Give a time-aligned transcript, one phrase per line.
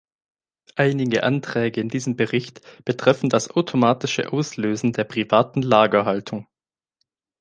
[0.77, 6.47] Einige Anträge in diesem Bericht betreffen das automatische Auslösen der privaten Lagerhaltung.